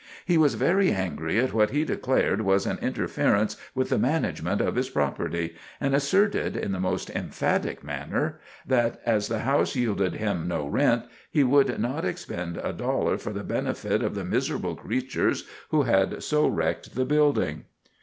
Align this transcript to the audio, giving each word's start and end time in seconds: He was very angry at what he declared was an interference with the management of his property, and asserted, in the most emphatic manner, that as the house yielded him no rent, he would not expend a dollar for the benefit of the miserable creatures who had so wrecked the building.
He 0.25 0.35
was 0.35 0.55
very 0.55 0.91
angry 0.91 1.39
at 1.39 1.53
what 1.53 1.69
he 1.69 1.85
declared 1.85 2.41
was 2.41 2.65
an 2.65 2.79
interference 2.81 3.55
with 3.75 3.89
the 3.89 3.99
management 3.99 4.59
of 4.59 4.75
his 4.75 4.89
property, 4.89 5.53
and 5.79 5.93
asserted, 5.93 6.57
in 6.57 6.71
the 6.71 6.79
most 6.79 7.11
emphatic 7.11 7.83
manner, 7.83 8.39
that 8.65 8.99
as 9.05 9.27
the 9.27 9.41
house 9.41 9.75
yielded 9.75 10.15
him 10.15 10.47
no 10.47 10.65
rent, 10.65 11.03
he 11.29 11.43
would 11.43 11.77
not 11.77 12.03
expend 12.03 12.57
a 12.57 12.73
dollar 12.73 13.19
for 13.19 13.31
the 13.31 13.43
benefit 13.43 14.01
of 14.01 14.15
the 14.15 14.25
miserable 14.25 14.73
creatures 14.75 15.45
who 15.69 15.83
had 15.83 16.23
so 16.23 16.47
wrecked 16.47 16.95
the 16.95 17.05
building. 17.05 17.65